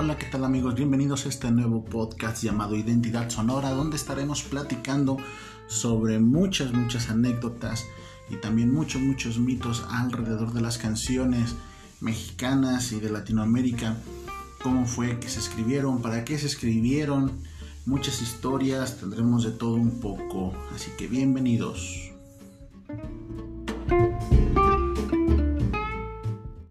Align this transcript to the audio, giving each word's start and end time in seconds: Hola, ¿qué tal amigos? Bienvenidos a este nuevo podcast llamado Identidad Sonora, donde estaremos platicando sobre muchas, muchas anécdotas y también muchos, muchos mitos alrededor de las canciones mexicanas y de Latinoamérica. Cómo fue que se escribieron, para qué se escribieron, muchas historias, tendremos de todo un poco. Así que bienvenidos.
Hola, 0.00 0.16
¿qué 0.16 0.26
tal 0.26 0.44
amigos? 0.44 0.76
Bienvenidos 0.76 1.26
a 1.26 1.28
este 1.28 1.50
nuevo 1.50 1.84
podcast 1.84 2.40
llamado 2.40 2.76
Identidad 2.76 3.30
Sonora, 3.30 3.70
donde 3.70 3.96
estaremos 3.96 4.44
platicando 4.44 5.16
sobre 5.66 6.20
muchas, 6.20 6.72
muchas 6.72 7.10
anécdotas 7.10 7.84
y 8.30 8.36
también 8.36 8.72
muchos, 8.72 9.02
muchos 9.02 9.40
mitos 9.40 9.84
alrededor 9.90 10.52
de 10.52 10.60
las 10.60 10.78
canciones 10.78 11.56
mexicanas 12.00 12.92
y 12.92 13.00
de 13.00 13.10
Latinoamérica. 13.10 13.96
Cómo 14.62 14.86
fue 14.86 15.18
que 15.18 15.28
se 15.28 15.40
escribieron, 15.40 16.00
para 16.00 16.24
qué 16.24 16.38
se 16.38 16.46
escribieron, 16.46 17.32
muchas 17.84 18.22
historias, 18.22 18.98
tendremos 18.98 19.42
de 19.42 19.50
todo 19.50 19.74
un 19.74 19.98
poco. 19.98 20.54
Así 20.72 20.92
que 20.96 21.08
bienvenidos. 21.08 22.12